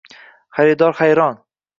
[0.57, 1.39] Xaridor hayron.